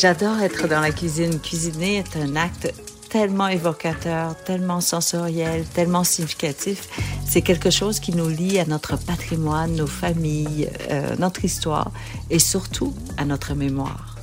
[0.00, 1.40] J'adore être dans la cuisine.
[1.40, 2.72] Cuisiner est un acte
[3.10, 6.88] tellement évocateur, tellement sensoriel, tellement significatif.
[7.26, 11.90] C'est quelque chose qui nous lie à notre patrimoine, nos familles, euh, notre histoire
[12.30, 14.14] et surtout à notre mémoire.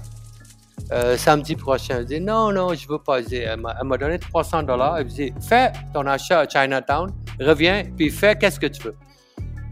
[0.93, 3.19] Euh, samedi prochain, elle dit non, non, je veux pas.
[3.19, 4.99] Elle m'a donné 300 dollars.
[4.99, 7.11] Elle me dit fais ton achat à Chinatown,
[7.41, 8.95] reviens, puis fais qu'est-ce que tu veux.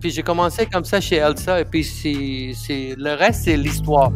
[0.02, 4.12] Puis j'ai commencé comme ça chez Elsa, et puis c'est le reste, c'est l'histoire.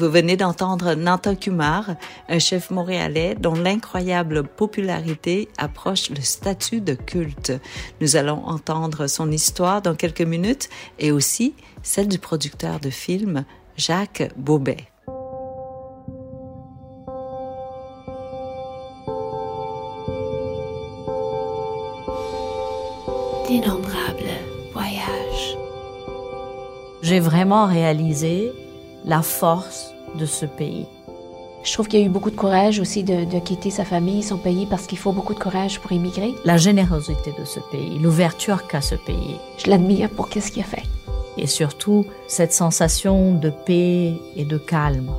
[0.00, 1.94] Vous venez d'entendre Nanta Kumar,
[2.30, 7.52] un chef montréalais dont l'incroyable popularité approche le statut de culte.
[8.00, 13.44] Nous allons entendre son histoire dans quelques minutes et aussi celle du producteur de films
[13.76, 14.78] Jacques Bobet.
[23.46, 24.32] D'innombrables
[24.72, 25.58] voyages.
[27.02, 28.50] J'ai vraiment réalisé
[29.04, 30.86] la force de ce pays.
[31.62, 34.38] Je trouve qu'il y a eu beaucoup de courage aussi de, quitter sa famille, son
[34.38, 36.34] pays, parce qu'il faut beaucoup de courage pour immigrer.
[36.44, 39.36] La générosité de ce pays, l'ouverture qu'a ce pays.
[39.58, 40.84] Je l'admire pour qu'est-ce qu'il a fait.
[41.36, 45.10] Et surtout, cette sensation de paix et de calme.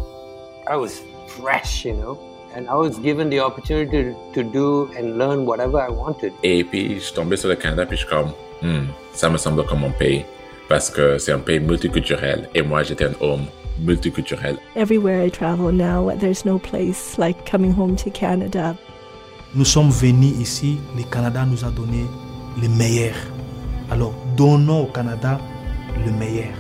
[0.68, 2.18] I was fresh, you know.
[2.56, 6.34] And I was given the opportunity to, do and learn whatever I wanted.
[6.44, 8.32] Et puis, je suis tombé sur le Canada, puis je suis comme,
[8.64, 10.26] hmm, ça me semble comme mon pays.
[10.68, 12.50] Parce que c'est un pays multiculturel.
[12.56, 13.46] Et moi, j'étais un homme
[13.82, 14.58] multiculturel.
[14.76, 18.78] Everywhere I travel now, there's no place like coming home to Canada.
[19.54, 22.06] Nous sommes venus ici, le Canada nous a donné
[22.62, 23.16] le meilleur.
[23.90, 25.40] Alors, donnons au Canada
[26.06, 26.54] le meilleur.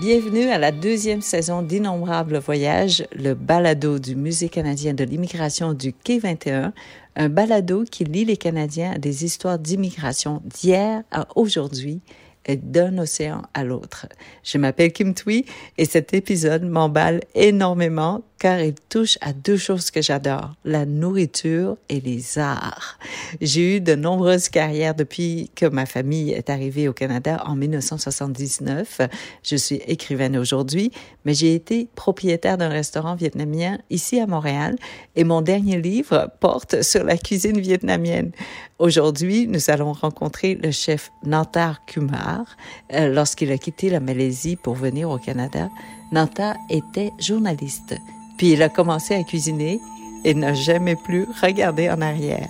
[0.00, 5.92] Bienvenue à la deuxième saison d'Innombrables Voyages, le balado du Musée canadien de l'immigration du
[5.92, 6.72] Quai 21,
[7.16, 12.00] un balado qui lie les Canadiens à des histoires d'immigration d'hier à aujourd'hui
[12.48, 14.06] d'un océan à l'autre.
[14.42, 15.44] Je m'appelle Kim Tui
[15.76, 21.76] et cet épisode m'emballe énormément car il touche à deux choses que j'adore, la nourriture
[21.90, 22.98] et les arts.
[23.42, 29.02] J'ai eu de nombreuses carrières depuis que ma famille est arrivée au Canada en 1979.
[29.42, 30.90] Je suis écrivaine aujourd'hui,
[31.26, 34.76] mais j'ai été propriétaire d'un restaurant vietnamien ici à Montréal
[35.16, 38.32] et mon dernier livre porte sur la cuisine vietnamienne.
[38.78, 42.56] Aujourd'hui, nous allons rencontrer le chef Nantar Kumar.
[42.94, 45.68] Euh, lorsqu'il a quitté la Malaisie pour venir au Canada,
[46.12, 47.94] Nanta était journaliste.
[48.36, 49.80] Puis il a commencé à cuisiner
[50.24, 52.48] et n'a jamais plus regardé en arrière.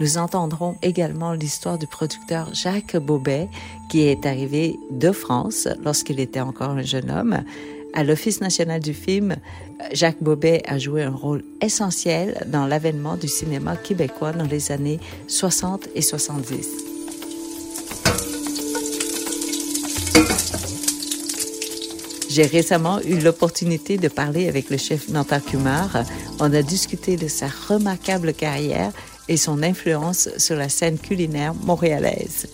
[0.00, 3.48] Nous entendrons également l'histoire du producteur Jacques Bobet,
[3.90, 7.44] qui est arrivé de France lorsqu'il était encore un jeune homme.
[7.92, 9.36] À l'Office national du film,
[9.92, 15.00] Jacques Bobet a joué un rôle essentiel dans l'avènement du cinéma québécois dans les années
[15.26, 16.89] 60 et 70.
[22.30, 26.04] J'ai récemment eu l'opportunité de parler avec le chef Nantar Kumar.
[26.38, 28.92] On a discuté de sa remarquable carrière
[29.28, 32.48] et son influence sur la scène culinaire montréalaise.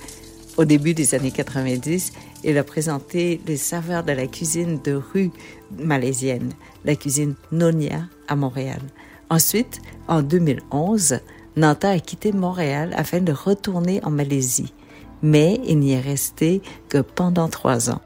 [0.57, 5.31] Au début des années 90, il a présenté les saveurs de la cuisine de rue
[5.79, 6.55] malaisienne,
[6.87, 8.81] la cuisine Nonia à Montréal.
[9.29, 11.19] Ensuite, en 2011,
[11.57, 14.73] Nanta a quitté Montréal afin de retourner en Malaisie,
[15.21, 18.01] mais il n'y est resté que pendant trois ans.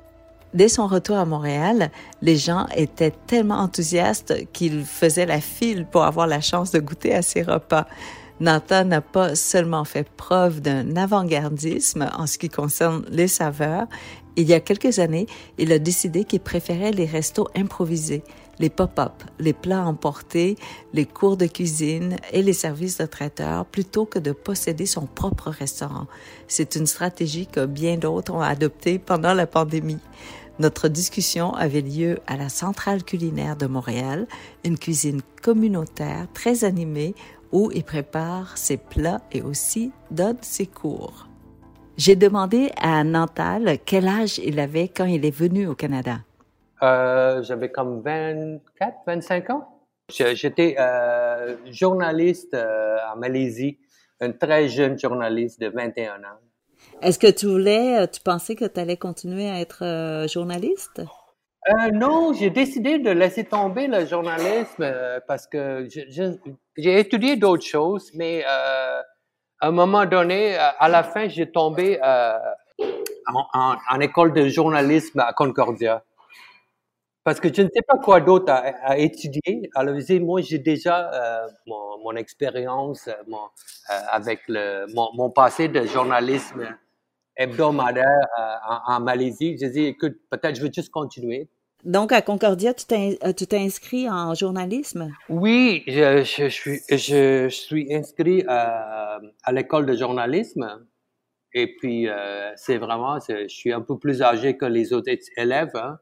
[0.53, 1.91] Dès son retour à Montréal,
[2.22, 7.15] les gens étaient tellement enthousiastes qu'ils faisaient la file pour avoir la chance de goûter
[7.15, 7.87] à ses repas.
[8.41, 13.87] Nanta n'a pas seulement fait preuve d'un avant-gardisme en ce qui concerne les saveurs.
[14.37, 15.27] Il y a quelques années,
[15.59, 18.25] il a décidé qu'il préférait les restos improvisés,
[18.59, 20.56] les pop-up, les plats emportés,
[20.94, 25.50] les cours de cuisine et les services de traiteur plutôt que de posséder son propre
[25.50, 26.06] restaurant.
[26.49, 30.00] C'est une stratégie que bien d'autres ont adoptée pendant la pandémie.
[30.60, 34.26] Notre discussion avait lieu à la Centrale culinaire de Montréal,
[34.62, 37.14] une cuisine communautaire très animée
[37.50, 41.28] où il prépare ses plats et aussi donne ses cours.
[41.96, 46.18] J'ai demandé à Nantal quel âge il avait quand il est venu au Canada.
[46.82, 49.66] Euh, j'avais comme 24, 25 ans.
[50.10, 53.78] J'étais euh, journaliste euh, en Malaisie,
[54.20, 56.38] un très jeune journaliste de 21 ans.
[57.02, 61.00] Est-ce que tu voulais, euh, tu pensais que tu allais continuer à être euh, journaliste?
[61.69, 64.93] Euh, non, j'ai décidé de laisser tomber le journalisme
[65.26, 65.88] parce que
[66.76, 69.02] j'ai étudié d'autres choses, mais à
[69.61, 76.03] un moment donné, à la fin, j'ai tombé en, école de journalisme à Concordia.
[77.25, 79.69] Parce que je ne sais pas quoi d'autre à, étudier.
[79.75, 81.11] Alors, moi, j'ai déjà
[81.67, 83.49] mon, expérience mon,
[84.08, 86.67] avec le, mon passé de journalisme
[87.37, 89.56] hebdomadaire euh, en, en Malaisie.
[89.61, 91.49] Je dis, écoute, peut-être je veux juste continuer.
[91.85, 95.11] Donc, à Concordia, tu t'es euh, inscrit en journalisme?
[95.31, 100.87] Oui, je, je, suis, je suis inscrit à, à l'école de journalisme.
[101.55, 105.75] Et puis, euh, c'est vraiment, je suis un peu plus âgé que les autres élèves.
[105.75, 105.99] hein.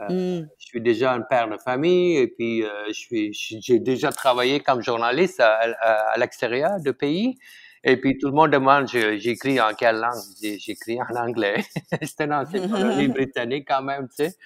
[0.00, 0.46] Euh, Hmm.
[0.58, 4.12] Je suis déjà un père de famille et puis euh, je suis, je- j'ai déjà
[4.12, 7.38] travaillé comme journaliste à, à, à l'extérieur du pays.
[7.88, 10.20] Et puis tout le monde demande, j'écris en quelle langue?
[10.58, 11.64] J'écris en anglais.
[12.02, 14.36] C'était dans cette colonie britannique quand même, tu sais.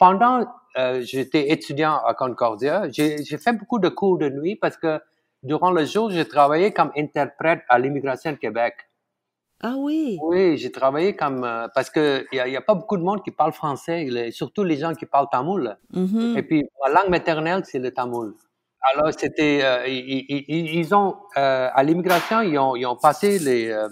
[0.00, 0.44] Pendant,
[0.76, 5.00] euh, j'étais étudiant à Concordia, j'ai fait beaucoup de cours de nuit parce que
[5.44, 8.74] durant le jour, j'ai travaillé comme interprète à l'immigration Québec.
[9.62, 10.18] Ah oui.
[10.22, 13.22] Oui, j'ai travaillé comme euh, parce que il y y a pas beaucoup de monde
[13.22, 15.76] qui parle français, surtout les gens qui parlent tamoul.
[15.92, 16.36] Mhm.
[16.36, 18.34] Et puis ma langue maternelle c'est le tamoul.
[18.80, 23.38] Alors c'était euh, ils, ils- ils- ont euh, à l'immigration ils ont ils ont passé
[23.38, 23.88] les euh,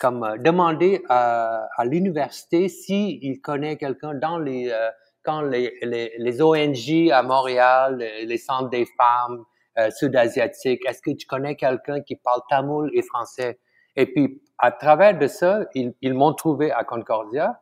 [0.00, 4.88] comme euh, demandé à, à l'université si il connaît quelqu'un dans les euh,
[5.22, 9.44] quand les, les les ONG à Montréal, les, les centres des femmes
[9.78, 13.58] euh, sud-asiatiques, est-ce que tu connais quelqu'un qui parle tamoul et français?
[13.96, 17.60] Et puis, à travers de ça, ils, ils m'ont trouvé à Concordia.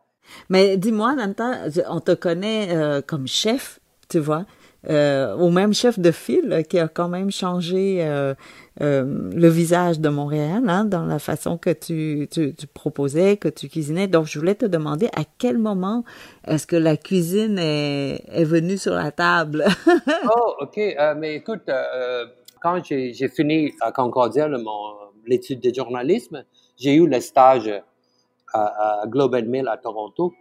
[0.49, 4.45] Mais dis-moi, Nanta, on te connaît euh, comme chef, tu vois,
[4.89, 8.35] euh, ou même chef de file qui a quand même changé euh,
[8.81, 13.69] euh, le visage de Montréal, hein, dans la façon que tu, tu, proposais, que tu
[13.69, 14.09] cuisinais.
[14.09, 16.05] Donc, je voulais te demander à quel moment
[16.47, 19.67] est-ce que la cuisine est, est venue sur la table?
[20.35, 20.81] oh, OK.
[21.19, 21.69] Mais écoute,
[22.63, 24.49] quand j'ai fini à Concordia
[25.27, 26.45] l'étude de journalisme,
[26.79, 27.71] j'ai eu le stage
[28.53, 30.33] à, à Globe and Mail à Toronto.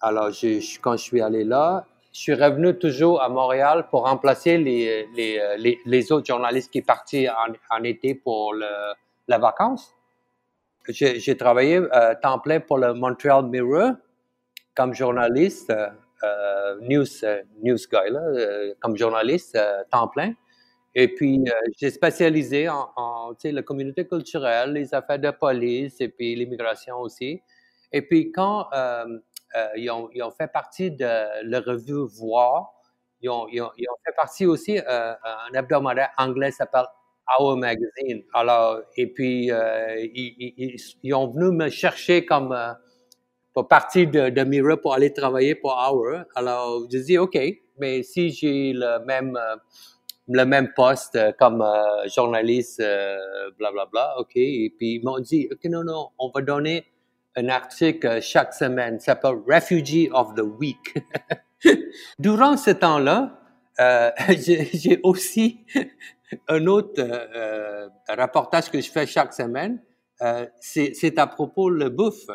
[0.00, 4.58] Alors, je- quand je suis allé là, je suis revenu toujours à Montréal pour remplacer
[4.58, 9.94] les, les, les, autres journalistes qui partaient en, en été pour la vacance.
[10.88, 13.92] J'ai travaillé euh, temps plein pour le Montreal Mirror
[14.78, 15.88] comme journaliste, euh,
[16.22, 19.58] euh, news, euh, news guy, là, comme journaliste
[19.90, 20.34] temps plein.
[20.94, 21.44] Et puis,
[21.78, 27.40] j'ai spécialisé en, en la communauté culturelle, les affaires de police et puis l'immigration aussi.
[27.92, 28.66] Et puis, quand
[29.56, 29.90] euh, euh, ils,
[30.22, 32.72] ont, fait partie de la revue Voir,
[33.20, 36.86] ils ont, fait partie aussi euh, un hebdomadaire anglais s'appelle
[37.38, 38.22] Our Magazine.
[38.32, 42.72] Alors, et puis, euh, ils, ont venu me chercher comme euh,
[43.52, 46.24] pour partir de, de Mirror pour aller travailler pour Hour.
[46.34, 47.38] Alors, je dis OK,
[47.78, 49.56] mais si j'ai le même euh,
[50.28, 53.16] le même poste euh, comme euh, journaliste, euh,
[53.58, 54.32] blablabla, OK.
[54.36, 56.84] Et puis ils m'ont dit OK, non, non, on va donner
[57.38, 58.98] un article chaque semaine.
[58.98, 60.94] Ça s'appelle Refugee of the Week.
[62.18, 63.40] Durant ce temps-là,
[63.80, 65.64] euh, j'ai j'ai aussi
[66.48, 69.80] un autre euh, reportage que je fais chaque semaine.
[70.22, 72.26] Euh, c'est à propos de la bouffe.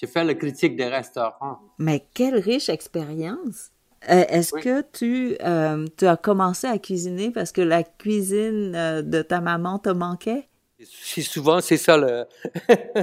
[0.00, 1.58] Je fais la critique des restaurants.
[1.78, 3.70] Mais quelle riche expérience!
[4.08, 4.62] Euh, Est-ce Oui.
[4.62, 9.40] que tu, euh, tu as commencé à cuisiner parce que la cuisine euh, de ta
[9.40, 10.48] maman te manquait?
[10.80, 12.26] C'est souvent, c'est ça le,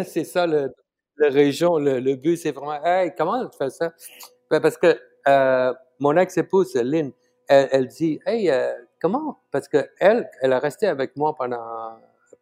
[0.05, 0.71] c'est ça le,
[1.15, 3.93] le région, le, but, c'est vraiment, hey, comment tu fais ça?
[4.49, 7.11] Ben, parce que euh, mon ex-épouse, Lynn,
[7.47, 9.39] elle, dit, hey, euh, comment?
[9.51, 11.97] Parce que elle, elle a resté avec moi pendant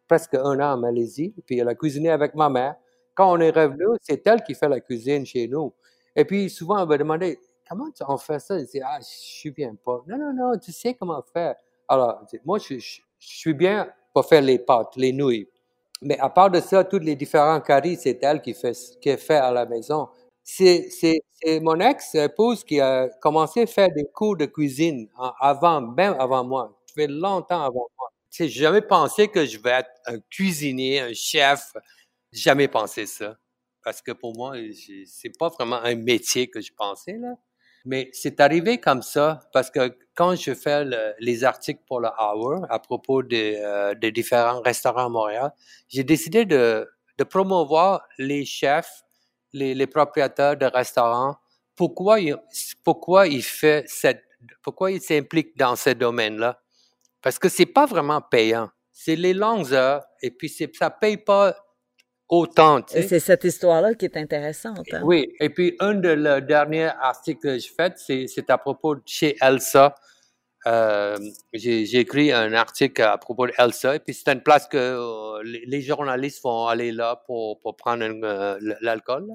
[0.08, 2.76] presque un an en Malaisie, puis elle a cuisiné avec ma mère.
[3.14, 5.72] Quand on est revenu, c'est elle qui fait la cuisine chez nous.
[6.16, 7.38] Et puis souvent, elle va demander,
[7.68, 8.58] comment tu en fais ça?
[8.58, 10.02] Je dis, ah, je viens pas.
[10.06, 11.54] Non, non, non, tu sais comment faire.
[11.88, 12.76] Alors, moi, je
[13.18, 15.48] suis bien pour faire les pâtes, les nouilles.
[16.04, 19.36] Mais à part de ça, tous les différents caries, c'est elle qui fait, qui fait
[19.36, 20.08] à la maison.
[20.42, 20.88] C'est,
[21.62, 25.08] mon ex-épouse qui a commencé à faire des cours de cuisine
[25.40, 26.78] avant, même avant moi.
[26.86, 28.10] Ça fait longtemps avant moi.
[28.30, 31.72] Tu sais, jamais pensé que je vais être un cuisinier, un chef.
[32.32, 33.36] Jamais pensé ça.
[33.82, 34.54] Parce que pour moi,
[35.06, 37.34] c'est pas vraiment un métier que je pensais, là.
[37.84, 42.08] Mais c'est arrivé comme ça parce que quand je fais le- les articles pour le
[42.18, 45.52] Hour à propos des, euh, des différents restaurants à Montréal,
[45.88, 46.88] j'ai décidé de,
[47.30, 49.02] promouvoir les chefs,
[49.52, 51.36] les, propriétaires de restaurants.
[51.76, 52.36] Pourquoi ils,
[52.82, 54.24] pourquoi ils fait cette,
[54.62, 56.60] pourquoi ils s'impliquent dans ce domaine-là?
[57.22, 58.70] Parce que c'est pas vraiment payant.
[58.92, 61.54] C'est les longues heures et puis ça paye pas
[62.28, 63.02] autant, tu sais.
[63.02, 64.86] C'est cette histoire-là qui est intéressante.
[64.92, 65.02] Hein?
[65.04, 69.02] Oui, et puis un de le dernier article que j'ai fait, c'est, à propos de
[69.06, 69.94] chez Elsa.
[70.66, 71.18] Euh,
[71.52, 75.42] j'ai, j'ai écrit un article à propos d'Elsa, et puis c'est une place que euh,
[75.44, 79.26] les, journalistes vont aller là pour, pour prendre euh, l'alcool,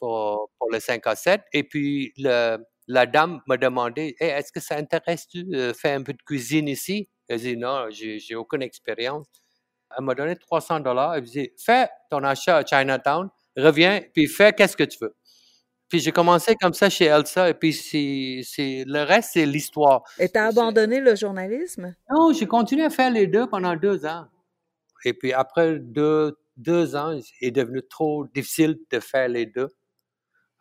[0.00, 1.40] pour, pour le 5 à 7.
[1.52, 2.58] Et puis, le,
[2.88, 6.22] la dame m'a demandé hey, Est-ce que ça intéresse tu de faire un peu de
[6.22, 9.26] cuisine ici Elle dit Non, j'ai, j'ai aucune expérience.
[9.96, 11.14] Elle m'a donné 300 dollars.
[11.14, 15.14] Elle me dit Fais ton achat à Chinatown, reviens, puis fais qu'est-ce que tu veux.
[15.88, 20.02] Puis j'ai commencé comme ça chez Elsa, et puis c'est, le reste, c'est l'histoire.
[20.18, 21.94] Et t'as abandonné le journalisme?
[22.10, 24.24] Non, j'ai continué à faire les deux pendant deux ans.
[25.04, 29.68] Et puis après deux, deux ans, il est devenu trop difficile de faire les deux.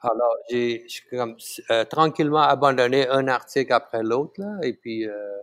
[0.01, 5.37] Alors, j'ai euh, tranquillement abandonné un article après l'autre, et puis euh,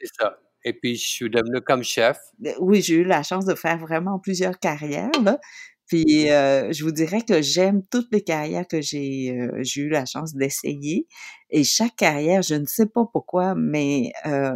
[0.00, 0.38] c'est ça.
[0.66, 2.18] Et puis, je suis devenu comme chef.
[2.58, 5.38] Oui, j'ai eu la chance de faire vraiment plusieurs carrières, là.
[5.86, 9.88] Puis euh, je vous dirais que j'aime toutes les carrières que j'ai euh, j'ai eu
[9.88, 11.06] la chance d'essayer.
[11.50, 14.54] Et chaque carrière, je ne sais pas pourquoi, mais euh,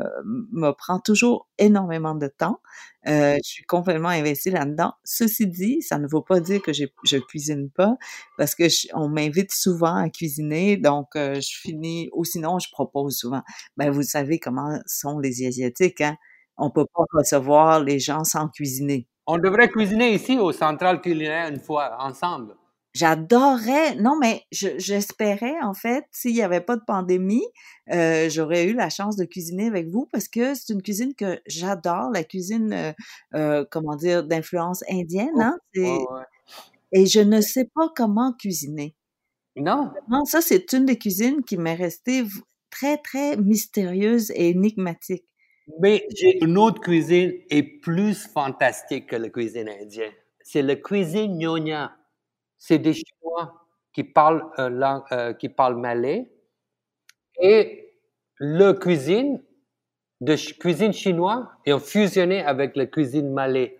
[0.53, 2.61] me prend toujours énormément de temps.
[3.07, 4.93] Euh, je suis complètement investie là-dedans.
[5.05, 7.97] Ceci dit, ça ne veut pas dire que je cuisine pas,
[8.37, 12.11] parce que je- on m'invite souvent à cuisiner, donc euh, je finis.
[12.13, 13.43] Ou sinon, je propose souvent.
[13.77, 16.17] Ben vous savez comment sont les asiatiques, hein
[16.57, 19.07] On peut pas recevoir les gens sans cuisiner.
[19.33, 22.57] On devrait cuisiner ici au Central Culinaire une fois, ensemble.
[22.95, 27.45] J'adorerais, non, mais je- j'espérais, en fait, s'il n'y avait pas de pandémie,
[27.93, 31.39] euh, j'aurais eu la chance de cuisiner avec vous parce que c'est une cuisine que
[31.47, 32.93] j'adore, la cuisine, euh,
[33.37, 35.99] euh, comment dire, d'influence indienne, hein, ouais.
[36.91, 38.97] et je ne sais pas comment cuisiner.
[39.55, 42.25] Non, Non, ça, c'est une des cuisines qui m'est restée
[42.71, 45.25] très, très mystérieuse et énigmatique.
[45.81, 50.13] Mais j'ai une autre cuisine et plus fantastique que la cuisine indienne.
[50.43, 51.97] C'est la cuisine nyonya.
[52.59, 56.31] C'est des Chinois qui parlent, euh, euh, qui parlent malais.
[57.43, 57.93] Et
[58.39, 59.43] la cuisine
[60.21, 63.79] de cuisine chinoise est fusionnée avec la cuisine malais.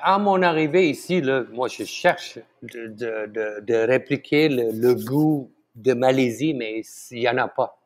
[0.00, 4.94] À mon arrivée ici, là, moi, je cherche de, de, de, de répliquer le, le
[4.94, 6.82] goût de Malaisie, mais
[7.12, 7.80] il n'y en a pas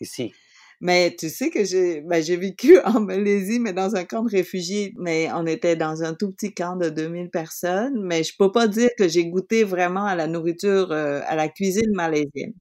[0.00, 0.34] ici.
[0.84, 4.28] Mais tu sais que j'ai ben, j'ai vécu en Malaisie, mais dans un camp de
[4.28, 4.92] réfugiés.
[4.98, 8.04] Mais on était dans un tout petit camp de 2000 personnes.
[8.04, 11.48] Mais je peux pas dire que j'ai goûté vraiment à la nourriture, euh, à la
[11.48, 12.52] cuisine malaisienne.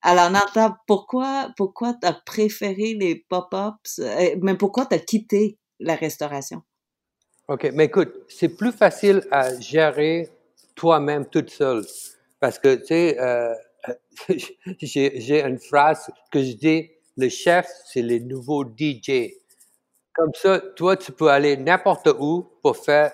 [0.00, 3.98] Alors, Nata, pourquoi, pourquoi t'as préféré les pop-ups?
[3.98, 6.62] euh, mais pourquoi t'as quitté la restauration?
[7.48, 10.30] OK, mais écoute, c'est plus facile à gérer
[10.76, 11.84] toi-même toute seule.
[12.38, 13.54] Parce que, tu sais, euh,
[14.80, 19.32] j'ai une phrase que je dis, le chef, c'est les nouveaux DJ.
[20.12, 23.12] Comme ça, toi, tu peux aller n'importe où pour faire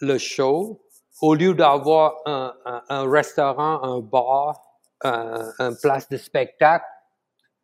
[0.00, 0.80] le show,
[1.22, 2.54] au lieu d'avoir un,
[2.88, 4.60] un, restaurant, un bar,
[5.00, 6.84] un, place de spectacle.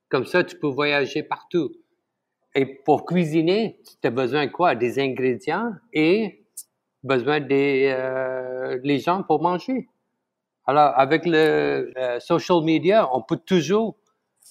[0.08, 1.70] Comme ça, tu peux voyager partout.
[2.54, 4.74] Et pour cuisiner, tu as besoin quoi?
[4.74, 6.46] Des ingrédients et
[7.02, 9.88] besoin des euh, les gens pour manger.
[10.66, 13.96] Alors, avec le social media, on peut toujours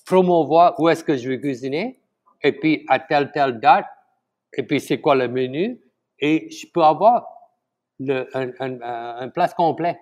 [0.09, 1.99] promouvoir où est-ce que je vais cuisiner
[2.41, 3.85] et puis à telle, telle date
[4.57, 5.79] et puis c'est quoi le menu
[6.19, 7.27] et je peux avoir
[7.99, 8.81] le, un, un,
[9.21, 9.99] un, place complet.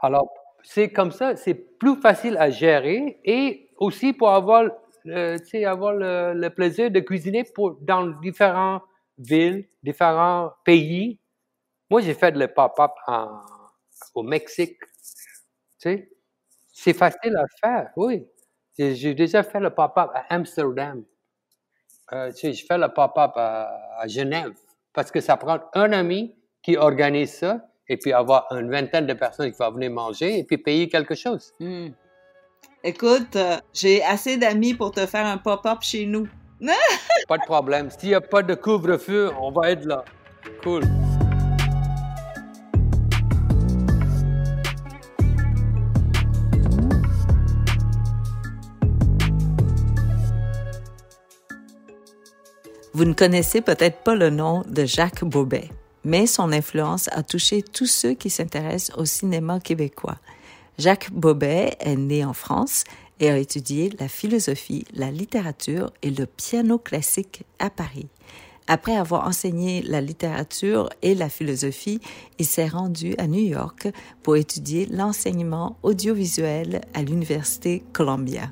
[0.00, 0.28] Alors,
[0.62, 4.64] c'est comme ça, c'est plus facile à gérer et aussi pour avoir,
[5.06, 8.82] euh, avoir le, le plaisir de cuisiner pour, dans différentes
[9.18, 11.20] villes, différents pays.
[11.90, 12.92] Moi, j'ai fait le pop-up
[14.14, 14.78] au Mexique.
[15.78, 18.26] C'est facile à faire, oui.
[18.78, 21.02] J'ai déjà fait le pop-up à Amsterdam.
[22.12, 24.52] Euh, tu sais, je fais le pop-up à, à Genève
[24.92, 29.14] parce que ça prend un ami qui organise ça et puis avoir une vingtaine de
[29.14, 31.52] personnes qui vont venir manger et puis payer quelque chose.
[31.60, 31.88] Hmm.
[32.84, 36.28] Écoute, euh, j'ai assez d'amis pour te faire un pop-up chez nous.
[37.28, 37.90] Pas de problème.
[37.90, 40.04] S'il n'y a pas de couvre-feu, on va être là.
[40.62, 40.82] Cool.
[52.96, 55.68] Vous ne connaissez peut-être pas le nom de Jacques Bobet,
[56.02, 60.16] mais son influence a touché tous ceux qui s'intéressent au cinéma québécois.
[60.78, 62.84] Jacques Bobet est né en France
[63.20, 68.08] et a étudié la philosophie, la littérature et le piano classique à Paris.
[68.66, 72.00] Après avoir enseigné la littérature et la philosophie,
[72.38, 73.88] il s'est rendu à New York
[74.22, 78.50] pour étudier l'enseignement audiovisuel à l'Université Columbia.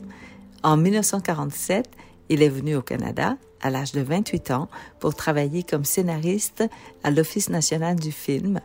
[0.63, 1.87] En 1947,
[2.29, 4.69] il est venu au Canada à l'âge de 28 ans
[5.01, 6.63] pour travailler comme scénariste
[7.03, 8.61] à l'Office national du film.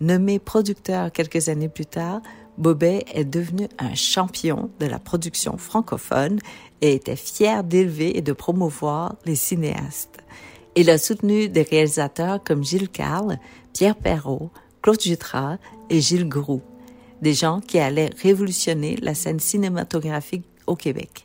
[0.00, 2.20] Nommé producteur quelques années plus tard,
[2.58, 6.38] Bobet est devenu un champion de la production francophone
[6.82, 10.18] et était fier d'élever et de promouvoir les cinéastes.
[10.76, 13.38] Il a soutenu des réalisateurs comme Gilles Carle,
[13.72, 14.50] Pierre Perrault,
[14.82, 15.58] Claude Jutras
[15.90, 16.62] et Gilles Groux.
[17.22, 21.24] des gens qui allaient révolutionner la scène cinématographique au Québec.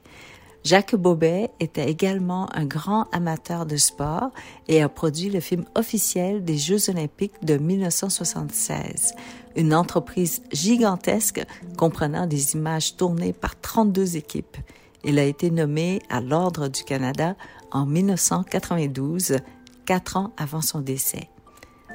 [0.68, 4.32] Jacques Bobet était également un grand amateur de sport
[4.68, 9.14] et a produit le film officiel des Jeux olympiques de 1976,
[9.56, 11.42] une entreprise gigantesque
[11.78, 14.58] comprenant des images tournées par 32 équipes.
[15.06, 17.38] Il a été nommé à l'Ordre du Canada
[17.72, 19.38] en 1992,
[19.86, 21.30] quatre ans avant son décès.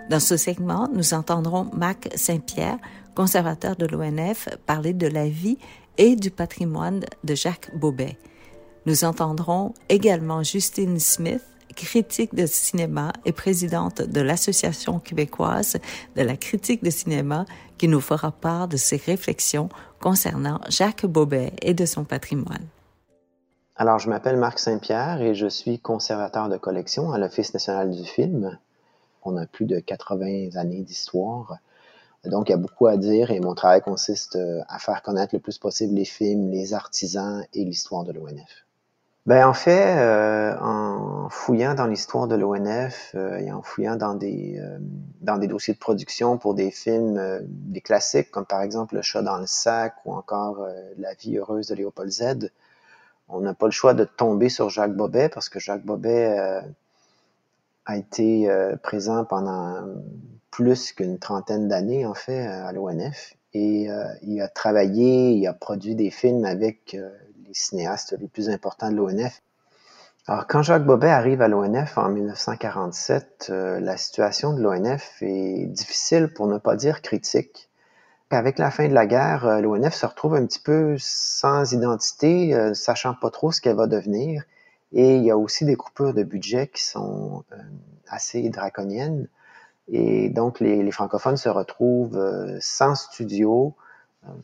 [0.08, 2.78] Dans ce segment, nous entendrons Mac Saint-Pierre,
[3.14, 5.58] conservateur de l'ONF, parler de la vie
[5.98, 8.16] et du patrimoine de Jacques Bobet.
[8.84, 11.44] Nous entendrons également Justine Smith,
[11.76, 15.76] critique de cinéma et présidente de l'Association québécoise
[16.16, 17.44] de la critique de cinéma,
[17.78, 19.68] qui nous fera part de ses réflexions
[20.00, 22.66] concernant Jacques Bobet et de son patrimoine.
[23.76, 28.04] Alors, je m'appelle Marc Saint-Pierre et je suis conservateur de collection à l'Office national du
[28.04, 28.58] film.
[29.22, 31.58] On a plus de 80 années d'histoire.
[32.24, 34.36] Donc, il y a beaucoup à dire et mon travail consiste
[34.68, 38.66] à faire connaître le plus possible les films, les artisans et l'histoire de l'ONF.
[39.24, 44.14] Ben en fait, euh, en fouillant dans l'histoire de l'ONF euh, et en fouillant dans
[44.14, 44.78] des euh,
[45.20, 49.22] dans des dossiers de production pour des films, des classiques comme par exemple Le chat
[49.22, 50.66] dans le sac ou encore
[50.98, 52.50] La vie heureuse de Léopold Z,
[53.28, 56.36] on n'a pas le choix de tomber sur Jacques Bobet parce que Jacques Bobet
[57.86, 58.50] a été
[58.82, 59.84] présent pendant
[60.50, 63.88] plus qu'une trentaine d'années en fait à l'ONF et
[64.22, 66.96] il a travaillé, il a produit des films avec
[67.52, 69.42] cinéastes les plus importants de l'ONF.
[70.28, 75.66] Alors, quand Jacques Bobet arrive à l'ONF en 1947, euh, la situation de l'ONF est
[75.66, 77.68] difficile pour ne pas dire critique.
[78.30, 82.54] Avec la fin de la guerre, euh, l'ONF se retrouve un petit peu sans identité,
[82.54, 84.44] euh, sachant pas trop ce qu'elle va devenir.
[84.92, 87.44] Et il y a aussi des coupures de budget qui sont
[88.06, 89.26] assez draconiennes.
[89.88, 92.20] Et donc, les, les francophones se retrouvent
[92.60, 93.74] sans studio,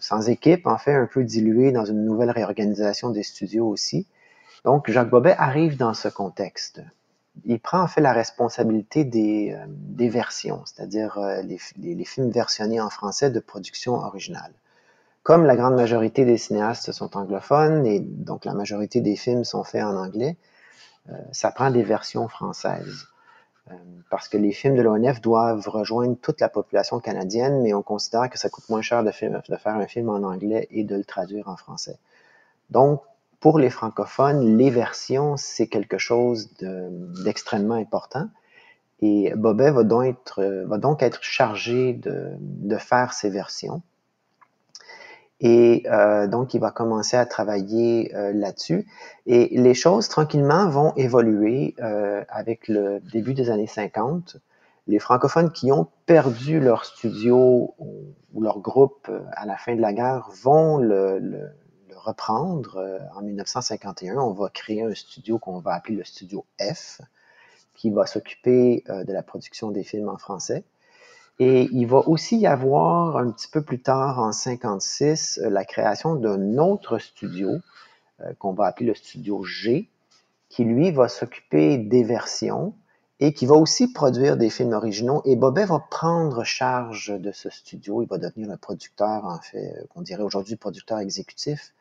[0.01, 4.07] sans équipe, en fait, un peu dilué dans une nouvelle réorganisation des studios aussi.
[4.64, 6.83] Donc, Jacques Bobet arrive dans ce contexte.
[7.45, 12.31] Il prend en fait la responsabilité des, euh, des versions, c'est-à-dire euh, les, les, films
[12.31, 14.53] versionnés en français de production originale.
[15.23, 19.62] Comme la grande majorité des cinéastes sont anglophones et donc la majorité des films sont
[19.62, 20.37] faits en anglais,
[21.11, 23.07] euh, ça prend des versions françaises.
[23.71, 23.75] Euh,
[24.11, 28.31] parce que les films de l'ONF doivent rejoindre toute la population canadienne, mais on considère
[28.31, 31.49] que ça coûte moins cher de, faire un film en anglais et de le traduire
[31.49, 31.99] en français.
[32.71, 33.03] Donc,
[33.41, 36.51] pour les francophones, les versions, c'est quelque chose
[37.23, 38.29] d'extrêmement important.
[39.01, 43.83] Et Bobet va donc être, va donc être chargé de faire ces versions.
[45.40, 48.87] Et euh, donc, il va commencer à travailler euh, là-dessus.
[49.27, 54.37] Et les choses, tranquillement, vont évoluer euh, avec le début des années 50.
[54.88, 59.92] Les francophones qui ont perdu leur studio ou leur groupe à la fin de la
[59.92, 61.51] guerre vont le, le,
[61.90, 62.83] le reprendre.
[63.14, 67.03] en 1951, on va créer un studio qu'on va appeler le Studio F,
[67.74, 70.64] qui va s'occuper de la production des films en français.
[71.38, 75.64] Et il va aussi y avoir un petit peu plus tard, en 56, euh, la
[75.64, 77.59] création d'un autre studio
[78.20, 79.88] euh, qu'on va appeler le studio G,
[80.48, 82.74] qui lui va s'occuper des versions
[83.20, 85.22] et qui va aussi produire des films originaux.
[85.24, 88.03] Et Bobet va prendre charge de ce studio.
[88.03, 91.72] Il va devenir le producteur, en fait, euh, qu'on dirait aujourd'hui producteur exécutif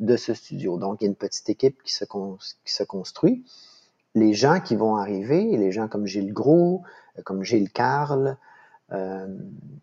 [0.00, 0.76] de ce studio.
[0.76, 3.44] Donc, il y a une petite équipe qui se, qui se construit.
[4.16, 6.82] Les gens qui vont arriver, les gens comme Gilles Gros,
[7.24, 8.36] comme Gilles Carle,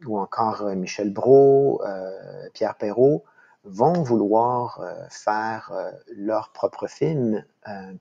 [0.06, 3.24] ou encore euh, Michel Brault, euh, Pierre Perrault,
[3.64, 5.72] vont vouloir faire
[6.18, 7.46] leur propre film,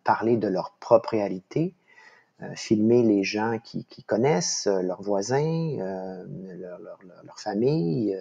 [0.05, 1.75] parler de leur propre réalité,
[2.55, 5.77] filmer les gens qui, connaissent, leurs voisins,
[6.59, 8.19] leur, leur, famille.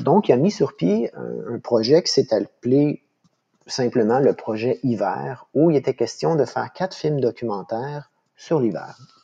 [0.00, 3.02] donc, il a mis sur pied un projet qui s'est appelé
[3.66, 9.19] simplement le projet Hiver, où il était question de faire quatre films documentaires sur l'hiver.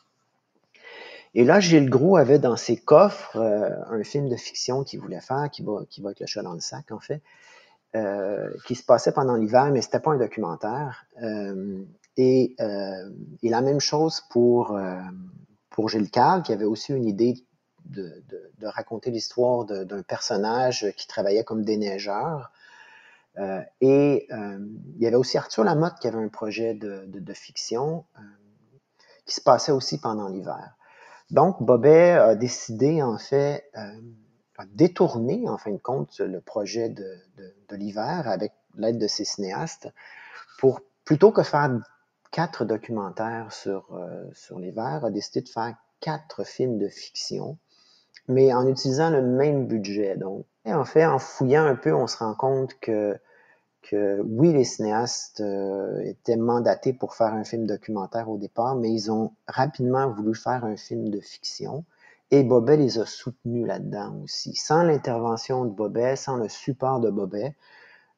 [1.33, 5.21] Et là, Gilles Gros avait dans ses coffres euh, un film de fiction qu'il voulait
[5.21, 7.21] faire, qui va, qui va être le chat dans le sac, en fait,
[7.95, 11.05] euh, qui se passait pendant l'hiver, mais c'était pas un documentaire.
[11.21, 11.83] Euh,
[12.17, 14.77] et, la même chose pour,
[15.87, 17.35] Gilles Carle, qui avait aussi une idée
[17.85, 18.23] de,
[18.63, 22.51] raconter l'histoire d'un personnage qui travaillait comme déneigeur.
[23.81, 28.03] et il y avait aussi Arthur Lamotte qui avait un projet de fiction
[29.25, 30.77] qui se passait aussi pendant l'hiver.
[31.31, 37.05] Donc, Bobet a décidé, en fait, euh, détourner, en fin de compte, le projet de,
[37.71, 39.89] l'hiver avec l'aide de ses cinéastes
[40.59, 41.69] pour, plutôt que faire
[42.31, 47.57] quatre documentaires sur, euh, sur l'hiver, a décidé de faire quatre films de fiction
[48.27, 50.17] mais en utilisant le même budget.
[50.17, 53.17] Donc, et en fait, en fouillant un peu, on se rend compte que,
[53.89, 58.91] que oui, les cinéastes euh, étaient mandatés pour faire un film documentaire au départ, mais
[58.91, 61.85] ils ont rapidement voulu faire un film de fiction.
[62.29, 64.53] Et Bobet les a soutenus là-dedans aussi.
[64.55, 67.55] Sans l'intervention de Bobet, sans le support de Bobet,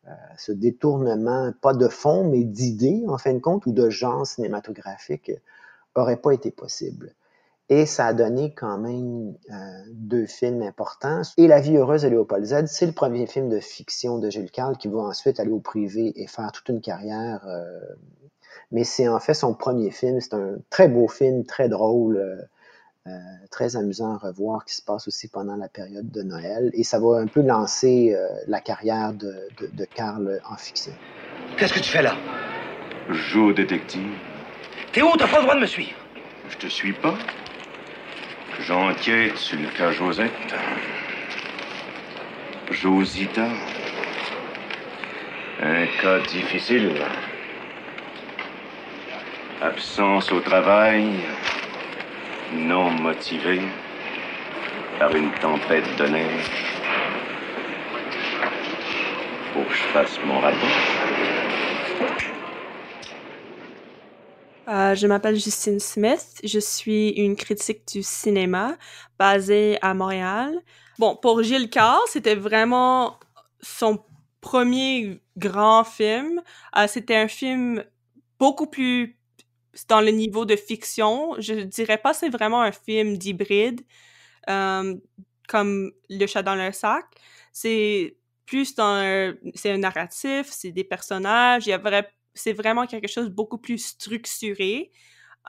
[0.08, 4.25] euh, ce détournement, pas de fond, mais d'idées, en fin de compte, ou de genre
[4.25, 5.32] cinématographique,
[5.93, 7.13] aurait pas été possible.
[7.71, 9.55] Et ça a donné quand même euh,
[9.93, 11.21] deux films importants.
[11.38, 14.49] Et La vie heureuse de Léopold Z, c'est le premier film de fiction de Gilles
[14.49, 17.45] Carle qui va ensuite aller au privé et faire toute une carrière.
[17.47, 17.79] Euh,
[18.71, 20.19] mais c'est en fait son premier film.
[20.19, 22.17] C'est un très beau film, très drôle,
[23.05, 23.12] euh,
[23.51, 26.71] très amusant à revoir, qui se passe aussi pendant la période de Noël.
[26.73, 28.15] Et ça va un peu lancer
[28.47, 30.93] la carrière de, de, de Carle en fiction.
[31.58, 32.15] Qu'est-ce que tu fais là?
[33.10, 34.12] Je joue au détective.
[34.91, 35.10] T'es où?
[35.17, 35.97] T'as pas le droit de me suivre.
[36.49, 37.15] Je te suis pas.
[38.67, 40.54] J'enquête sur le cas Josette.
[42.72, 43.45] Josita.
[45.63, 46.93] Un cas difficile.
[49.62, 51.06] Absence au travail.
[52.54, 53.62] Non motivé.
[55.00, 56.52] Par une tempête de neige.
[59.54, 60.88] Faut que je fasse mon rapport.
[64.69, 66.39] Euh, je m'appelle Justine Smith.
[66.43, 68.77] Je suis une critique du cinéma
[69.17, 70.60] basée à Montréal.
[70.99, 73.19] Bon, pour Gilles Carle, c'était vraiment
[73.62, 74.03] son
[74.41, 76.41] premier grand film.
[76.77, 77.84] Euh, c'était un film
[78.38, 79.17] beaucoup plus
[79.88, 81.36] dans le niveau de fiction.
[81.39, 83.82] Je dirais pas c'est vraiment un film d'hybride
[84.49, 84.95] euh,
[85.47, 87.05] comme Le chat dans le sac.
[87.53, 92.88] C'est plus dans c'est un narratif, c'est des personnages, il y a vrai, c'est vraiment
[92.88, 94.91] quelque chose de beaucoup plus structuré.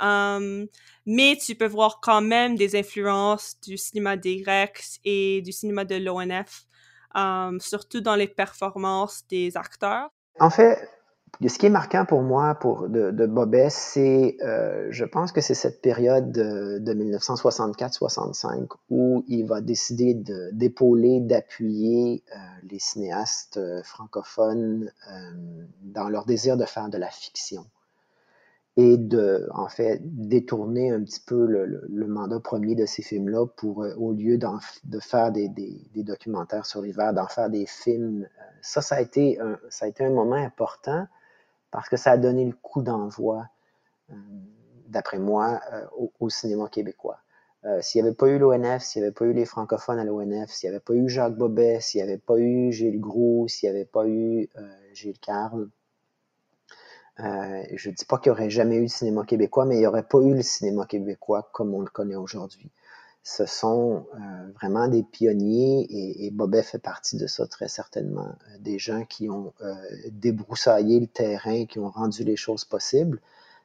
[0.01, 0.67] Um,
[1.07, 5.85] mais tu peux voir quand même des influences du cinéma des Grecs et du cinéma
[5.85, 6.67] de l'ONF,
[7.15, 10.11] um, surtout dans les performances des acteurs.
[10.39, 10.89] En fait,
[11.49, 15.41] ce qui est marquant pour moi pour de, de Bobet, c'est, euh, je pense que
[15.41, 20.15] c'est cette période de, de 1964-65 où il va décider
[20.53, 22.39] d'épauler, d'appuyer euh,
[22.71, 24.93] les cinéastes euh, francophones
[25.83, 27.65] dans leur désir de faire de la fiction
[28.77, 33.85] et de, en fait, détourner un petit peu le, mandat premier de ces films-là pour,
[33.99, 35.49] au lieu de faire des
[35.97, 38.29] documentaires sur l'hiver, d'en faire des films.
[38.63, 41.07] Ça, ça a été un, ça a été un moment important
[41.71, 43.47] parce que ça a donné le coup d'envoi,
[44.11, 44.15] euh,
[44.89, 45.87] d'après moi, euh,
[46.19, 47.19] au, cinéma québécois.
[47.65, 50.05] Euh, s'il n'y avait pas eu l'ONF, s'il n'y avait pas eu les francophones à
[50.05, 53.49] l'ONF, s'il n'y avait pas eu Jacques Bobet, s'il n'y avait pas eu Gilles Gros,
[53.49, 54.49] s'il n'y avait pas eu
[54.95, 55.69] Gilles Carle,
[57.19, 59.87] je ne dis pas qu'il n'y aurait jamais eu de cinéma québécois, mais il n'y
[59.87, 62.71] aurait pas eu le cinéma québécois comme on le connaît aujourd'hui
[63.23, 68.29] ce sont euh, vraiment des pionniers et, et, Bobet fait partie de ça très certainement.
[68.49, 69.75] Euh, des gens qui ont euh,
[70.11, 73.21] débroussaillé le terrain, qui ont rendu les choses possibles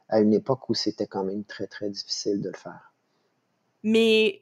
[0.10, 2.94] à une époque où c'était quand même très très difficile de le faire.
[3.82, 4.42] Mais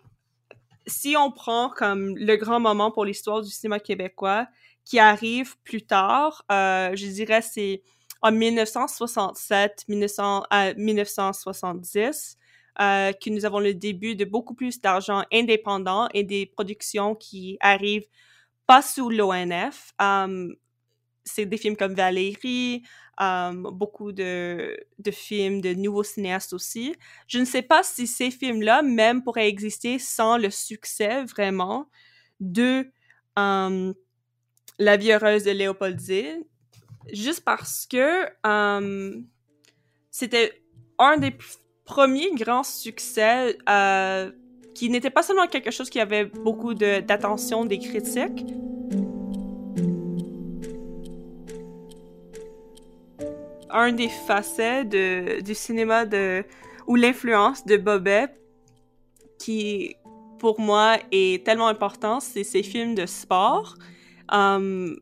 [0.87, 4.47] si on prend comme le grand moment pour l'histoire du cinéma québécois
[4.83, 7.81] qui arrive plus tard, je dirais c'est
[8.21, 12.37] en 1967, 1900, à 1970
[12.81, 17.57] euh, que nous avons le début de beaucoup plus d'argent indépendant et des productions qui
[17.59, 18.07] arrivent
[18.65, 19.93] pas sous l'ONF.
[19.99, 20.55] Um,
[21.23, 22.83] c'est des films comme Valérie,
[23.17, 26.95] um, beaucoup de, de, films de nouveaux cinéastes aussi.
[27.27, 31.89] Je ne sais pas si ces films-là même pourraient exister sans le succès vraiment
[32.39, 32.91] de
[33.35, 33.93] um,
[34.79, 35.99] La vie heureuse de Léopold
[37.11, 38.25] juste parce que
[40.09, 40.63] c'était
[40.99, 41.35] un des
[41.85, 44.31] premier grand succès euh,
[44.73, 48.45] qui n'était pas seulement quelque chose qui avait beaucoup d'attention de, des critiques.
[53.69, 56.43] Un des facets du cinéma de,
[56.87, 58.27] ou l'influence de Bobet,
[59.39, 59.95] qui
[60.39, 63.75] pour moi est tellement important, c'est ses films de sport.
[64.31, 64.99] Um,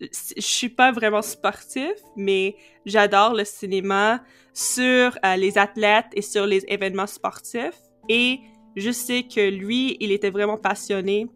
[0.00, 6.46] je suis pas vraiment sportif, mais j'adore le cinéma sur euh, les athlètes et sur
[6.46, 7.78] les événements sportifs.
[8.08, 8.40] Et
[8.76, 11.26] je sais que lui, il était vraiment passionné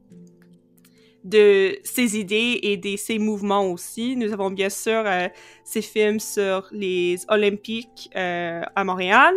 [1.24, 4.16] de ses idées et de ses mouvements aussi.
[4.16, 5.29] Nous avons bien sûr euh,
[5.64, 9.35] ses films sur les Olympiques euh, à Montréal.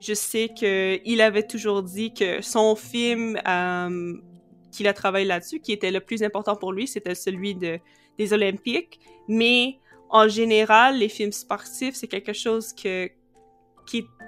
[0.00, 3.38] Je sais qu'il avait toujours dit que son film
[4.70, 7.78] qu'il a travaillé là-dessus, qui était le plus important pour lui, c'était celui de
[8.18, 9.78] des Olympiques, mais
[10.14, 13.16] en général, les films sportifs, c'est quelque chose qui est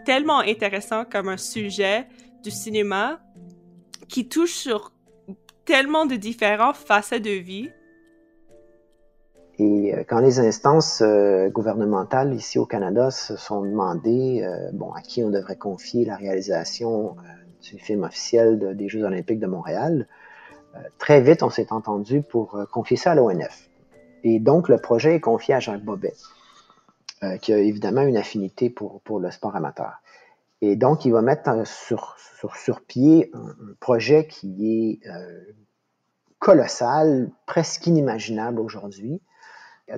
[0.05, 2.09] tellement intéressant comme un sujet
[2.43, 3.21] du cinéma
[4.09, 4.93] qui touche sur
[5.65, 7.71] tellement de différents facettes de vie.
[9.61, 14.91] Et euh, quand les instances euh, gouvernementales ici au Canada se sont demandées euh, bon,
[14.91, 17.15] à qui on devrait confier la réalisation
[17.63, 20.09] du film officiel des Jeux olympiques de Montréal,
[20.99, 23.69] très vite on s'est entendu pour confier ça à l'ONF.
[24.29, 26.15] Et donc le projet est confié à Jacques Bobet,
[27.41, 30.03] qui a évidemment une affinité pour, pour le sport amateur.
[30.63, 35.09] Et donc, il va mettre sur, sur, sur pied un, projet qui est
[36.39, 39.21] colossal, presque inimaginable aujourd'hui,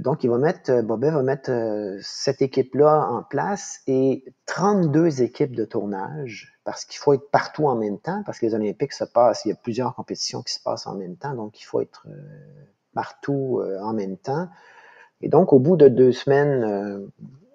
[0.00, 5.22] donc, il va mettre, euh, Bobet va mettre euh, cette équipe-là en place et 32
[5.22, 8.92] équipes de tournage parce qu'il faut être partout en même temps, parce que les Olympiques
[8.92, 11.64] se passent, il y a plusieurs compétitions qui se passent en même temps, donc il
[11.64, 14.48] faut être euh, partout en même temps.
[15.20, 17.10] Et donc, au bout de deux semaines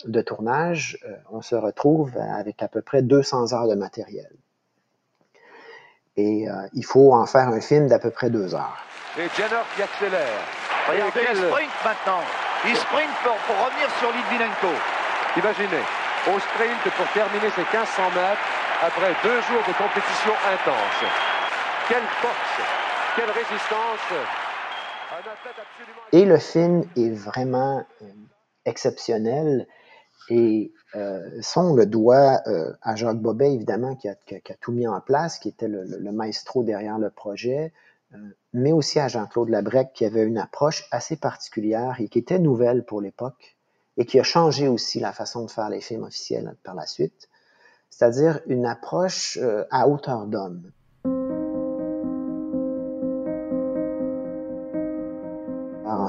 [0.05, 0.99] de tournage,
[1.31, 4.31] on se retrouve avec à peu près 200 heures de matériel.
[6.17, 8.77] Et il faut en faire un film d'à peu près deux heures.
[9.17, 10.41] Et Jenner qui accélère.
[10.89, 12.21] Regardez, il sprint maintenant.
[12.65, 14.73] Il sprint pour, pour revenir sur Litvinenko.
[15.37, 15.85] Imaginez,
[16.27, 18.47] au sprint pour terminer ses 1500 mètres
[18.81, 20.99] après deux jours de compétition intense.
[21.87, 22.55] Quelle force,
[23.15, 24.07] quelle résistance.
[26.11, 28.05] Et le film est vraiment euh,
[28.65, 29.67] exceptionnel.
[30.29, 31.41] Et euh,
[31.75, 34.15] le doigt euh, à Jacques Bobet, évidemment, qui a,
[34.61, 37.73] tout mis en place, qui était le, le, maestro derrière le projet,
[38.13, 38.17] euh,
[38.53, 42.85] mais aussi à Jean-Claude Labrec, qui avait une approche assez particulière et qui était nouvelle
[42.85, 43.57] pour l'époque
[43.97, 47.29] et qui a changé aussi la façon de faire les films officiels par la suite,
[47.89, 49.37] c'est-à-dire une approche
[49.69, 50.71] à hauteur d'homme.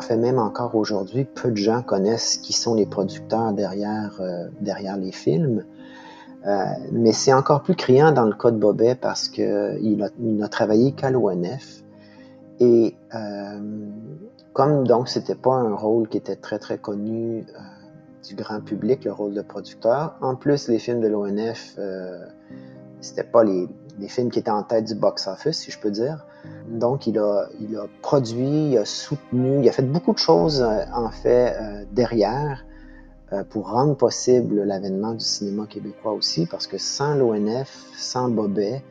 [0.05, 5.13] Fait, même encore aujourd'hui, peu de gens connaissent qui sont les producteurs derrière, euh, les
[5.13, 5.65] films.
[6.47, 10.93] Euh, mais c'est encore plus criant dans le cas de Bobet parce qu'il n'a travaillé
[10.93, 11.83] qu'à l'ONF
[12.61, 13.61] et euh,
[14.53, 17.47] comme donc c'était pas un rôle qui était très très connu
[18.29, 21.79] du grand public, le rôle de producteur, en plus les films de l'ONF,
[23.01, 23.69] c'était pas les,
[24.09, 26.27] films qui étaient en tête du box-office, si je peux dire.
[26.69, 27.49] Donc il a,
[28.03, 32.65] produit, il a soutenu, il a fait beaucoup de choses euh, en fait euh, derrière
[33.51, 38.85] pour rendre possible l'avènement du cinéma québécois aussi, parce que sans l'ONF, sans Bobet,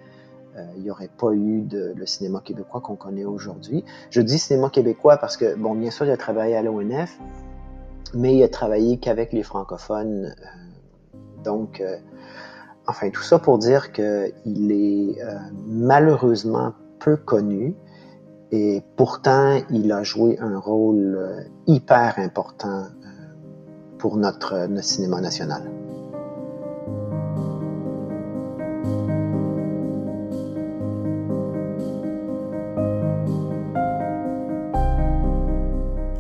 [0.56, 3.84] euh, il n'y aurait pas eu le cinéma québécois qu'on connaît aujourd'hui.
[4.12, 7.18] Je dis cinéma québécois parce que, bon, bien sûr, il a travaillé à l'ONF,
[8.14, 10.36] mais il a travaillé qu'avec les francophones.
[10.38, 11.98] Euh, donc, euh,
[12.86, 15.18] enfin, tout ça pour dire qu'il est
[15.66, 17.76] malheureusement peu connu
[18.52, 22.84] et pourtant, il a joué un rôle hyper important
[23.98, 25.64] pour notre, notre cinéma national.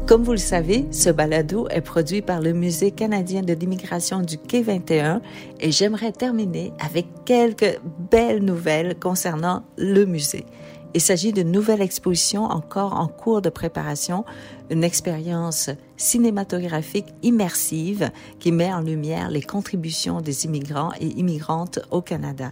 [0.07, 4.37] Comme vous le savez, ce balado est produit par le Musée canadien de l'immigration du
[4.37, 5.21] Quai 21
[5.59, 7.79] et j'aimerais terminer avec quelques
[8.11, 10.45] belles nouvelles concernant le musée.
[10.95, 14.25] Il s'agit d'une nouvelle exposition encore en cours de préparation,
[14.69, 22.01] une expérience cinématographique immersive qui met en lumière les contributions des immigrants et immigrantes au
[22.01, 22.51] Canada.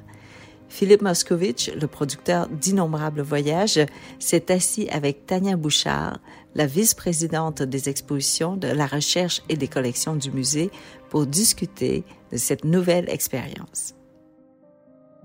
[0.70, 3.80] Philippe Moscovitch, le producteur d'innombrables voyages,
[4.20, 6.20] s'est assis avec Tania Bouchard,
[6.56, 10.72] la vice-présidente des expositions, de la recherche et des collections du musée,
[11.10, 13.96] pour discuter de cette nouvelle expérience.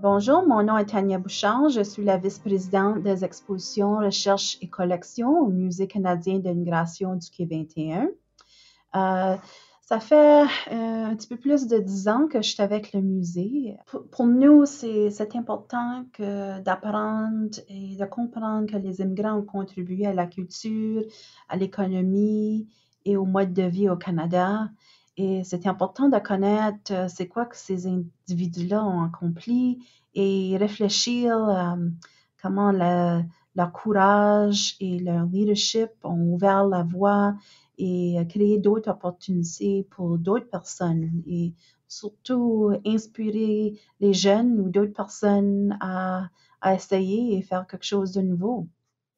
[0.03, 1.71] Bonjour, mon nom est Tania Bouchard.
[1.71, 7.31] Je suis la vice-présidente des expositions, recherche et collections au Musée canadien de l'immigration du
[7.31, 8.11] Quai 21.
[8.95, 9.37] Euh,
[9.81, 13.01] ça fait euh, un petit peu plus de dix ans que je suis avec le
[13.01, 13.75] musée.
[14.11, 20.27] Pour, nous, c'est important d'apprendre et de comprendre que les immigrants ont contribué à la
[20.27, 21.05] culture,
[21.49, 22.69] à l'économie
[23.07, 24.69] et au mode de vie au Canada.
[25.17, 29.79] Et c'est important de connaître euh, c'est quoi que ces individus-là ont accompli
[30.15, 31.77] et réfléchir euh,
[32.43, 37.35] comment leur courage et leur leadership ont ouvert la voie
[37.79, 41.53] et créer d'autres opportunités pour d'autres personnes et
[41.89, 46.29] surtout inspirer les jeunes ou d'autres personnes à,
[46.61, 48.67] à, essayer et faire quelque chose de nouveau.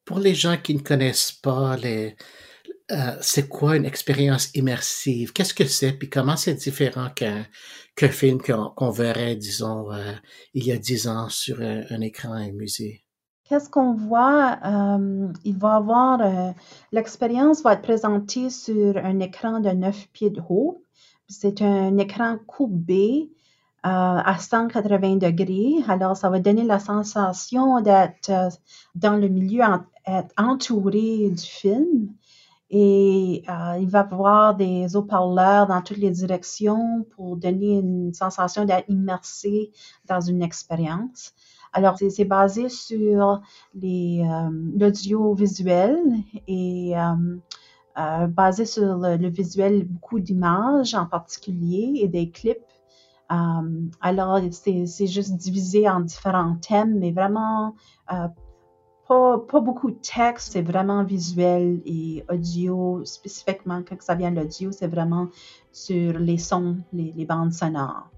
[0.04, 2.16] Pour les gens qui ne connaissent pas les,
[2.90, 5.32] euh, c'est quoi une expérience immersive?
[5.34, 5.92] Qu'est-ce que c'est?
[5.92, 10.12] Puis comment c'est différent qu'un film qu'on verrait, disons, euh,
[10.54, 13.04] il y a dix ans sur un, écran un musée?
[13.44, 14.58] Qu'est-ce qu'on voit?
[14.64, 16.54] Euh, il va avoir,
[16.92, 20.82] l'expérience va être présentée sur un écran de 9 pieds de haut.
[21.28, 23.30] C'est un écran courbé
[23.82, 25.76] à 180 degrés.
[25.88, 28.30] Alors, ça va donner la sensation d'être
[28.94, 29.62] dans le milieu,
[30.06, 32.08] être entouré du film.
[32.70, 33.44] Et
[33.80, 39.70] il va avoir des haut-parleurs dans toutes les directions pour donner une sensation d'être immersé
[40.06, 41.32] dans une expérience.
[41.72, 43.40] Alors, c'est basé sur
[43.74, 45.98] l'audiovisuel
[46.46, 46.94] et
[47.98, 52.58] euh, basé sur le, visuel, beaucoup d'images en particulier et des clips.
[53.32, 57.74] Euh, alors, c'est juste divisé en différents thèmes, mais vraiment
[58.12, 58.28] euh,
[59.08, 64.70] pas, beaucoup de texte, c'est vraiment visuel et audio, spécifiquement quand ça vient de l'audio,
[64.70, 65.28] c'est vraiment
[65.72, 68.08] sur les sons, les, bandes sonores.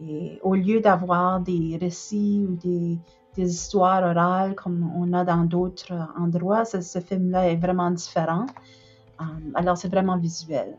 [0.00, 2.98] Et au lieu d'avoir des récits ou des,
[3.34, 8.46] des, histoires orales comme on a dans d'autres endroits, ce film-là est vraiment différent.
[9.20, 10.76] Euh, alors, c'est vraiment visuel.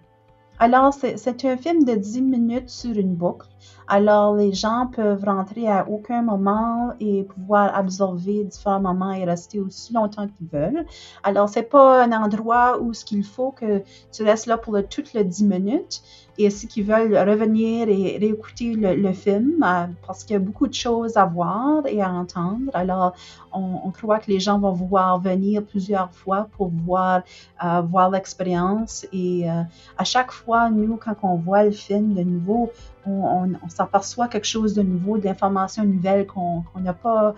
[0.59, 3.47] Alors, c'est un film de 10 minutes sur une boucle.
[3.87, 9.59] Alors, les gens peuvent rentrer à aucun moment et pouvoir absorber différents moments et rester
[9.59, 10.85] aussi longtemps qu'ils veulent.
[11.23, 15.13] Alors, c'est pas un endroit où ce qu'il faut que tu restes là pour toutes
[15.13, 16.01] les 10 minutes
[16.39, 20.67] et ceux qui veulent revenir et réécouter le, film euh, parce qu'il y a beaucoup
[20.67, 22.71] de choses à voir et à entendre.
[22.73, 23.13] Alors,
[23.51, 27.23] on, croit que les gens vont vouloir venir plusieurs fois pour voir,
[27.63, 29.05] euh, voir l'expérience.
[29.11, 29.63] Et euh,
[29.97, 32.71] à chaque fois, nous, quand on voit le film de nouveau,
[33.05, 37.33] on, s'aperçoit quelque chose de nouveau, d'informations nouvelles qu'on n'a pas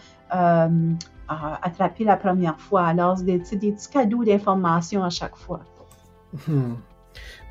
[1.20, 2.86] attrapé la première fois.
[2.86, 5.62] Alors, c'est des, des, petits cadeaux d'informations à chaque fois.
[6.48, 6.74] Hmm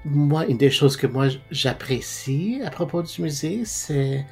[0.05, 4.25] moi, une des choses que moi j'apprécie à propos du musée, c'est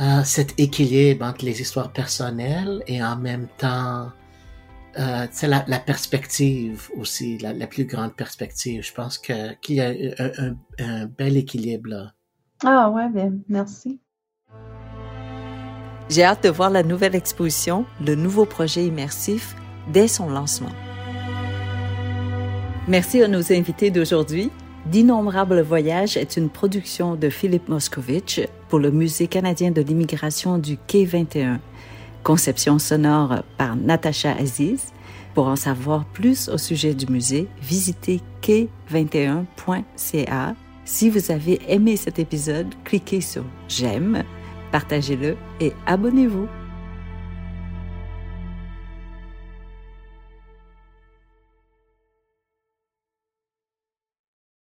[0.00, 4.10] euh, cet équilibre entre les histoires personnelles et en même temps,
[4.98, 8.82] euh, la, perspective aussi, la, plus grande perspective.
[8.82, 12.12] Je pense qu'il y a un, un, bel équilibre là.
[12.64, 14.00] Ah ouais, bien, merci.
[16.10, 19.54] J'ai hâte de voir la nouvelle exposition, le nouveau projet immersif,
[19.92, 20.72] dès son lancement.
[22.88, 24.50] Merci à nos invités d'aujourd'hui.
[24.86, 30.76] D'innombrables voyages est une production de Philippe Moscovitch pour le Musée canadien de l'immigration du
[30.76, 31.60] Quai 21.
[32.24, 34.92] Conception sonore par Natacha Aziz.
[35.34, 40.54] Pour en savoir plus au sujet du musée, visitez quai21.ca.
[40.92, 44.24] Si vous avez aimé cet épisode, cliquez sur j'aime,
[44.72, 46.48] partagez-le et abonnez-vous.